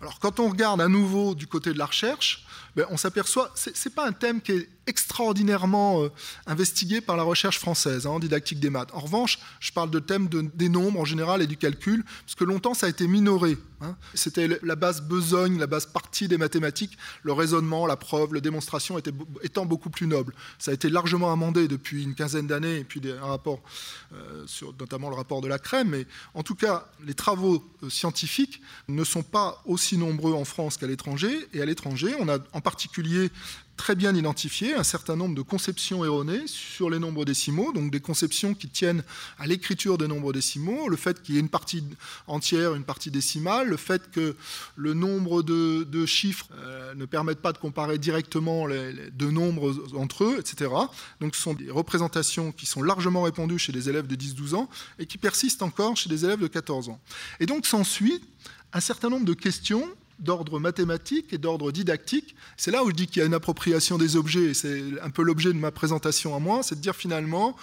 Alors 0.00 0.18
quand 0.18 0.40
on 0.40 0.50
regarde 0.50 0.80
à 0.80 0.88
nouveau 0.88 1.34
du 1.34 1.46
côté 1.46 1.72
de 1.72 1.78
la 1.78 1.86
recherche, 1.86 2.46
ben, 2.74 2.86
on 2.90 2.96
s'aperçoit, 2.96 3.50
ce 3.54 3.70
n'est 3.70 3.94
pas 3.94 4.06
un 4.06 4.12
thème 4.12 4.40
qui 4.40 4.52
est 4.52 4.68
extraordinairement 4.86 6.02
euh, 6.02 6.12
investigué 6.46 7.00
par 7.00 7.16
la 7.16 7.22
recherche 7.22 7.58
française 7.58 8.06
hein, 8.06 8.10
en 8.10 8.18
didactique 8.18 8.60
des 8.60 8.70
maths. 8.70 8.90
En 8.92 9.00
revanche, 9.00 9.38
je 9.60 9.72
parle 9.72 9.90
de 9.90 9.98
thèmes 9.98 10.28
des 10.28 10.68
nombres 10.68 11.00
en 11.00 11.04
général 11.04 11.42
et 11.42 11.46
du 11.46 11.56
calcul, 11.56 12.04
parce 12.24 12.34
que 12.34 12.44
longtemps 12.44 12.74
ça 12.74 12.86
a 12.86 12.88
été 12.88 13.06
minoré. 13.06 13.58
Hein. 13.80 13.96
C'était 14.14 14.48
la 14.62 14.76
base 14.76 15.02
besogne, 15.02 15.58
la 15.58 15.66
base 15.66 15.86
partie 15.86 16.28
des 16.28 16.38
mathématiques, 16.38 16.96
le 17.22 17.32
raisonnement, 17.32 17.86
la 17.86 17.96
preuve, 17.96 18.32
la 18.32 18.40
démonstration 18.40 18.98
étant 19.42 19.66
beaucoup 19.66 19.90
plus 19.90 20.06
noble. 20.06 20.34
Ça 20.58 20.70
a 20.70 20.74
été 20.74 20.88
largement 20.88 21.32
amendé 21.32 21.68
depuis 21.68 22.04
une 22.04 22.14
quinzaine 22.14 22.46
d'années, 22.46 22.78
et 22.78 22.84
puis 22.84 23.00
un 23.10 23.26
rapport, 23.26 23.62
euh, 24.14 24.44
sur, 24.46 24.74
notamment 24.78 25.10
le 25.10 25.16
rapport 25.16 25.40
de 25.40 25.48
la 25.48 25.58
crème, 25.58 25.88
mais 25.90 26.06
en 26.34 26.42
tout 26.42 26.54
cas, 26.54 26.86
les 27.04 27.14
travaux 27.14 27.64
euh, 27.82 27.90
scientifiques 27.90 28.62
ne 28.88 29.04
sont 29.04 29.22
pas 29.22 29.62
aussi 29.66 29.98
nombreux 29.98 30.32
en 30.32 30.44
France 30.44 30.76
qu'à 30.76 30.86
l'étranger, 30.86 31.48
et 31.52 31.60
à 31.60 31.66
l'étranger, 31.66 32.14
on 32.18 32.28
a 32.28 32.38
en 32.52 32.60
particulier 32.60 33.30
très 33.76 33.94
bien 33.94 34.14
identifié 34.14 34.74
un 34.74 34.82
certain 34.82 35.16
nombre 35.16 35.34
de 35.34 35.42
conceptions 35.42 36.04
erronées 36.04 36.46
sur 36.46 36.90
les 36.90 36.98
nombres 36.98 37.24
décimaux, 37.24 37.72
donc 37.72 37.90
des 37.90 38.00
conceptions 38.00 38.54
qui 38.54 38.68
tiennent 38.68 39.02
à 39.38 39.46
l'écriture 39.46 39.98
des 39.98 40.08
nombres 40.08 40.32
décimaux, 40.32 40.88
le 40.88 40.96
fait 40.96 41.22
qu'il 41.22 41.34
y 41.34 41.38
ait 41.38 41.40
une 41.40 41.48
partie 41.48 41.84
entière, 42.26 42.74
une 42.74 42.84
partie 42.84 43.10
décimale, 43.10 43.68
le 43.68 43.76
fait 43.76 44.10
que 44.10 44.36
le 44.76 44.94
nombre 44.94 45.42
de, 45.42 46.06
chiffres 46.06 46.48
euh, 46.54 46.94
ne 46.94 47.04
permette 47.04 47.40
pas 47.40 47.52
de 47.52 47.58
comparer 47.58 47.98
directement 47.98 48.66
les, 48.66 49.10
deux 49.10 49.30
nombres 49.30 49.74
entre 49.94 50.24
eux, 50.24 50.36
etc. 50.38 50.70
Donc 51.20 51.34
ce 51.34 51.42
sont 51.42 51.54
des 51.54 51.70
représentations 51.70 52.52
qui 52.52 52.66
sont 52.66 52.82
largement 52.82 53.22
répandues 53.22 53.58
chez 53.58 53.72
des 53.72 53.88
élèves 53.88 54.06
de 54.06 54.16
10-12 54.16 54.54
ans 54.54 54.68
et 54.98 55.06
qui 55.06 55.18
persistent 55.18 55.62
encore 55.62 55.96
chez 55.96 56.08
des 56.08 56.24
élèves 56.24 56.40
de 56.40 56.46
14 56.46 56.88
ans. 56.88 57.00
Et 57.40 57.46
donc 57.46 57.66
s'ensuit 57.66 58.22
un 58.72 58.80
certain 58.80 59.08
nombre 59.08 59.24
de 59.24 59.34
questions 59.34 59.88
d'ordre 60.18 60.58
mathématique 60.58 61.32
et 61.32 61.38
d'ordre 61.38 61.72
didactique. 61.72 62.34
C'est 62.56 62.70
là 62.70 62.84
où 62.84 62.90
je 62.90 62.94
dis 62.94 63.06
qu'il 63.06 63.20
y 63.20 63.22
a 63.22 63.26
une 63.26 63.34
appropriation 63.34 63.98
des 63.98 64.16
objets, 64.16 64.50
et 64.50 64.54
c'est 64.54 64.82
un 65.02 65.10
peu 65.10 65.22
l'objet 65.22 65.52
de 65.52 65.58
ma 65.58 65.70
présentation 65.70 66.34
à 66.34 66.38
moi, 66.38 66.62
c'est 66.62 66.74
de 66.74 66.80
dire 66.80 66.96
finalement 66.96 67.56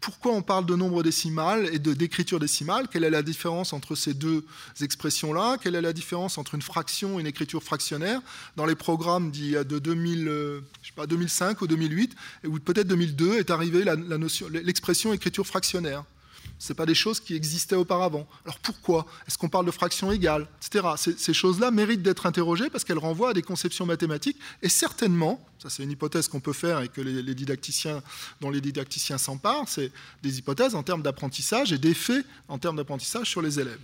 pourquoi 0.00 0.32
on 0.32 0.42
parle 0.42 0.64
de 0.64 0.76
nombre 0.76 1.02
décimal 1.02 1.68
et 1.72 1.78
d'écriture 1.78 2.38
décimale, 2.38 2.86
quelle 2.88 3.04
est 3.04 3.10
la 3.10 3.22
différence 3.22 3.72
entre 3.72 3.96
ces 3.96 4.14
deux 4.14 4.44
expressions-là, 4.80 5.56
quelle 5.60 5.74
est 5.74 5.80
la 5.80 5.92
différence 5.92 6.38
entre 6.38 6.54
une 6.54 6.62
fraction 6.62 7.18
et 7.18 7.20
une 7.20 7.26
écriture 7.26 7.62
fractionnaire? 7.62 8.20
Dans 8.56 8.64
les 8.64 8.76
programmes 8.76 9.32
de 9.32 9.78
2000, 9.78 10.28
euh, 10.28 10.60
je 10.82 10.88
sais 10.88 10.94
pas, 10.94 11.06
2005 11.06 11.60
ou 11.62 11.66
2008, 11.66 12.14
ou 12.46 12.60
peut-être 12.60 12.86
2002 12.86 13.38
est 13.38 13.50
arrivée 13.50 13.84
l'expression 14.62 15.12
écriture 15.12 15.46
fractionnaire. 15.46 16.04
Ce 16.58 16.72
pas 16.72 16.86
des 16.86 16.94
choses 16.94 17.20
qui 17.20 17.34
existaient 17.34 17.76
auparavant. 17.76 18.26
Alors 18.44 18.58
pourquoi? 18.58 19.06
Est-ce 19.26 19.38
qu'on 19.38 19.48
parle 19.48 19.66
de 19.66 19.70
fractions 19.70 20.10
égales 20.10 20.48
Etc. 20.60 20.86
Ces, 21.16 21.34
choses-là 21.34 21.70
méritent 21.70 22.02
d'être 22.02 22.26
interrogées 22.26 22.68
parce 22.68 22.84
qu'elles 22.84 22.98
renvoient 22.98 23.30
à 23.30 23.32
des 23.34 23.42
conceptions 23.42 23.86
mathématiques 23.86 24.38
et 24.62 24.68
certainement, 24.68 25.44
ça 25.60 25.70
c'est 25.70 25.84
une 25.84 25.90
hypothèse 25.92 26.26
qu'on 26.26 26.40
peut 26.40 26.52
faire 26.52 26.80
et 26.80 26.88
que 26.88 27.00
les, 27.00 27.34
didacticiens, 27.34 28.02
dont 28.40 28.50
les 28.50 28.60
didacticiens 28.60 29.18
s'emparent, 29.18 29.68
c'est 29.68 29.92
des 30.22 30.38
hypothèses 30.38 30.74
en 30.74 30.82
termes 30.82 31.02
d'apprentissage 31.02 31.72
et 31.72 31.78
d'effets 31.78 32.24
en 32.48 32.58
termes 32.58 32.76
d'apprentissage 32.76 33.28
sur 33.30 33.40
les 33.40 33.60
élèves. 33.60 33.80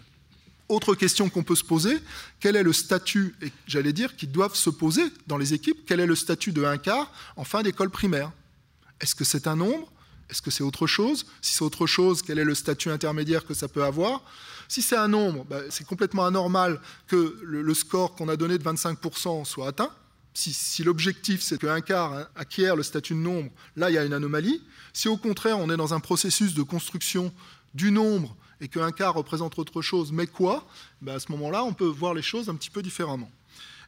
Autre 0.69 0.95
question 0.95 1.29
qu'on 1.29 1.43
peut 1.43 1.55
se 1.55 1.65
poser, 1.65 1.99
quel 2.41 2.57
est 2.57 2.63
le 2.63 2.73
statut, 2.73 3.35
et 3.43 3.53
j'allais 3.67 3.93
dire, 3.93 4.17
qui 4.17 4.27
doivent 4.27 4.57
se 4.57 4.71
poser 4.71 5.05
dans 5.27 5.37
les 5.37 5.53
équipes, 5.53 5.85
quel 5.87 6.01
est 6.01 6.07
le 6.07 6.17
statut 6.17 6.53
de 6.53 6.65
un 6.65 6.79
quart 6.79 7.13
en 7.37 7.45
fin 7.45 7.63
d'école 7.63 7.91
primaire? 7.91 8.33
Est-ce 9.01 9.15
que 9.15 9.25
c'est 9.25 9.47
un 9.47 9.57
nombre 9.57 9.93
est-ce 10.31 10.43
que 10.43 10.51
c'est 10.51 10.63
autre 10.63 10.87
chose? 10.87 11.27
Si 11.41 11.55
c'est 11.55 11.63
autre 11.63 11.87
chose, 11.87 12.23
quel 12.23 12.39
est 12.39 12.45
le 12.45 12.55
statut 12.55 12.91
intermédiaire 12.91 13.45
que 13.45 13.55
ça 13.55 13.69
peut 13.69 13.85
avoir? 13.85 14.23
Si 14.69 14.83
c'est 14.83 14.97
un 14.97 15.09
nombre, 15.09 15.45
bah, 15.45 15.61
c'est 15.71 15.87
complètement 15.87 16.25
anormal 16.25 16.81
que 17.07 17.39
le, 17.43 17.75
score 17.75 18.15
qu'on 18.15 18.29
a 18.29 18.37
donné 18.37 18.59
de 18.59 18.65
25% 18.65 19.45
soit 19.45 19.69
atteint. 19.69 19.91
Si, 20.33 20.83
l'objectif 20.83 21.43
c'est 21.43 21.61
qu'un 21.61 21.81
quart 21.81 22.27
acquiert 22.35 22.75
le 22.75 22.83
statut 22.83 23.15
de 23.15 23.21
nombre, 23.21 23.51
là 23.77 23.91
il 23.91 23.95
y 23.95 23.99
a 23.99 24.05
une 24.05 24.13
anomalie. 24.13 24.63
Si 24.93 25.07
au 25.07 25.17
contraire 25.17 25.59
on 25.59 25.71
est 25.71 25.77
dans 25.77 25.95
un 25.95 26.01
processus 26.01 26.55
de 26.55 26.63
construction 26.63 27.33
du 27.75 27.93
nombre 27.93 28.35
et 28.61 28.67
qu'un 28.67 28.91
quart 28.91 29.15
représente 29.15 29.59
autre 29.59 29.81
chose, 29.81 30.11
mais 30.11 30.27
quoi? 30.27 30.67
Ben 31.03 31.15
À 31.15 31.21
ce 31.21 31.31
moment-là, 31.33 31.63
on 31.65 31.73
peut 31.73 31.87
voir 31.87 32.15
les 32.15 32.23
choses 32.23 32.49
un 32.49 32.55
petit 32.55 32.71
peu 32.71 32.83
différemment. 32.83 33.31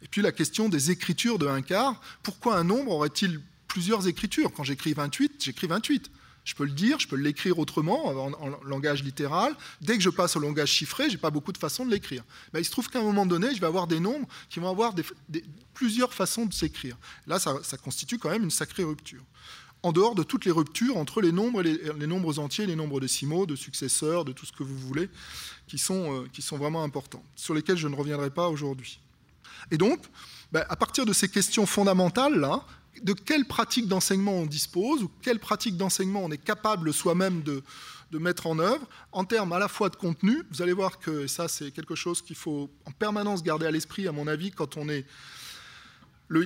Et 0.03 0.09
puis 0.09 0.23
la 0.23 0.33
question 0.33 0.69
des 0.69 0.91
écritures 0.91 1.39
de 1.39 1.47
un 1.47 1.63
quart. 1.63 2.01
Pourquoi 2.23 2.57
un 2.57 2.65
nombre 2.65 2.93
aurait-il 2.93 3.41
plusieurs 3.67 4.07
écritures? 4.07 4.53
Quand 4.55 4.65
j'écris 4.65 4.93
28, 4.93 5.43
j'écris 5.43 5.67
28. 5.67 6.11
Je 6.47 6.55
peux 6.55 6.65
le 6.65 6.71
dire, 6.71 7.01
je 7.01 7.09
peux 7.09 7.17
l'écrire 7.17 7.59
autrement, 7.59 8.07
en, 8.07 8.51
langage 8.65 9.03
littéral. 9.03 9.53
Dès 9.81 9.97
que 9.97 10.03
je 10.03 10.11
passe 10.11 10.37
au 10.37 10.41
langage 10.41 10.71
chiffré, 10.71 11.07
je 11.09 11.15
n'ai 11.15 11.17
pas 11.17 11.31
beaucoup 11.31 11.51
de 11.51 11.59
façons 11.59 11.85
de 11.85 11.91
l'écrire. 11.91 12.23
Il 12.57 12.65
se 12.65 12.71
trouve 12.71 12.89
qu'à 12.89 13.01
un 13.01 13.03
moment 13.03 13.27
donné, 13.27 13.53
je 13.53 13.61
vais 13.61 13.67
avoir 13.67 13.89
des 13.89 13.99
nombres 13.99 14.29
qui 14.49 14.61
vont 14.61 14.71
avoir 14.71 14.95
plusieurs 15.75 16.15
façons 16.15 16.47
de 16.47 16.55
s'écrire. 16.55 16.97
Là, 17.27 17.41
ça, 17.41 17.77
constitue 17.83 18.19
quand 18.19 18.31
même 18.31 18.45
une 18.45 18.53
sacrée 18.53 18.85
rupture. 18.85 19.25
En 19.83 19.91
dehors 19.91 20.15
de 20.15 20.23
toutes 20.23 20.45
les 20.45 20.53
ruptures 20.53 20.97
entre 20.97 21.21
les 21.21 21.33
nombres, 21.33 21.63
les, 21.63 21.81
les, 21.99 22.07
nombres 22.07 22.39
entiers, 22.39 22.67
les 22.67 22.77
nombres 22.77 23.01
décimaux, 23.01 23.45
de 23.45 23.57
successeurs, 23.57 24.25
de 24.25 24.31
tout 24.31 24.47
ce 24.47 24.53
que 24.53 24.63
vous 24.63 24.79
voulez, 24.79 25.11
qui 25.67 25.79
sont, 25.79 26.25
euh, 26.25 26.57
vraiment 26.57 26.85
importants, 26.85 27.25
sur 27.35 27.55
lesquels 27.55 27.77
je 27.77 27.89
ne 27.89 27.97
reviendrai 27.97 28.31
pas 28.31 28.49
aujourd'hui. 28.49 29.01
Et 29.73 29.79
donc, 29.79 30.01
ben, 30.53 30.65
à 30.69 30.77
partir 30.77 31.07
de 31.07 31.13
ces 31.13 31.29
questions 31.29 31.67
fondamentales, 31.67 32.39
là, 32.39 32.65
de 33.03 33.13
quelles 33.13 33.45
pratiques 33.45 33.89
d'enseignement 33.89 34.33
on 34.33 34.47
dispose 34.47 35.03
ou 35.03 35.11
quelles 35.23 35.39
pratiques 35.39 35.77
d'enseignement 35.77 36.25
on 36.25 36.31
est 36.31 36.43
capable 36.43 36.93
soi-même 36.93 37.43
de, 37.43 37.63
mettre 38.19 38.47
en 38.47 38.59
œuvre 38.59 38.89
en 39.13 39.25
termes 39.25 39.53
à 39.53 39.59
la 39.59 39.69
fois 39.69 39.91
de 39.91 39.97
contenu. 39.97 40.43
Vous 40.51 40.63
allez 40.63 40.73
voir 40.73 40.99
que 40.99 41.27
ça, 41.27 41.49
c'est 41.49 41.71
quelque 41.71 41.95
chose 41.95 42.23
qu'il 42.23 42.37
faut 42.37 42.71
en 42.87 42.91
permanence 42.91 43.43
garder 43.43 43.67
à 43.67 43.71
l'esprit, 43.71 44.09
à 44.09 44.13
mon 44.13 44.27
avis, 44.27 44.53
quand 44.53 44.79
on 44.79 44.89
est. 44.89 45.05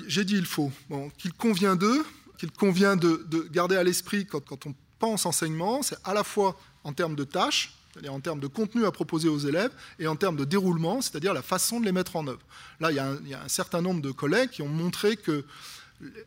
J'ai 0.08 0.24
dit 0.24 0.34
il 0.34 0.46
faut, 0.46 0.72
qu'il 1.16 1.32
convient 1.32 1.76
d'eux, 1.76 2.04
qu'il 2.38 2.50
convient 2.50 2.96
de, 2.96 3.48
garder 3.52 3.76
à 3.76 3.84
l'esprit 3.84 4.26
quand, 4.26 4.66
on 4.66 4.74
pense 4.98 5.26
enseignement, 5.26 5.82
c'est 5.82 5.98
à 6.04 6.12
la 6.12 6.24
fois 6.24 6.58
en 6.84 6.92
termes 6.92 7.14
de 7.14 7.24
tâches, 7.24 7.72
c'est-à-dire 7.92 8.14
en 8.14 8.20
termes 8.20 8.40
de 8.40 8.46
contenu 8.46 8.84
à 8.84 8.90
proposer 8.90 9.28
aux 9.28 9.38
élèves, 9.38 9.72
et 9.98 10.06
en 10.06 10.16
termes 10.16 10.36
de 10.36 10.44
déroulement, 10.44 11.00
c'est-à-dire 11.00 11.34
la 11.34 11.42
façon 11.42 11.80
de 11.80 11.84
les 11.84 11.92
mettre 11.92 12.16
en 12.16 12.26
œuvre. 12.26 12.40
Là, 12.80 12.90
il 12.90 12.96
y, 12.96 13.34
a 13.34 13.42
un, 13.42 13.48
certain 13.48 13.82
nombre 13.82 14.00
de 14.00 14.10
collègues 14.10 14.50
qui 14.50 14.62
ont 14.62 14.68
montré 14.68 15.16
que 15.16 15.44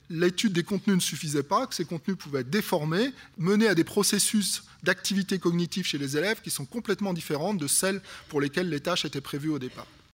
l'étude 0.09 0.53
des 0.53 0.63
contenus 0.63 0.95
ne 0.95 1.01
suffisait 1.01 1.43
pas, 1.43 1.67
que 1.67 1.75
ces 1.75 1.85
contenus 1.85 2.17
pouvaient 2.17 2.41
être 2.41 2.49
déformés, 2.49 3.11
mener 3.37 3.67
à 3.67 3.75
des 3.75 3.83
processus 3.83 4.63
d'activité 4.83 5.39
cognitive 5.39 5.85
chez 5.85 5.97
les 5.97 6.17
élèves 6.17 6.41
qui 6.41 6.49
sont 6.49 6.65
complètement 6.65 7.13
différents 7.13 7.53
de 7.53 7.67
celles 7.67 8.01
pour 8.29 8.41
lesquelles 8.41 8.69
les 8.69 8.79
tâches 8.79 9.05
étaient 9.05 9.21
prévues 9.21 9.49
au 9.49 9.59
départ. 9.59 9.87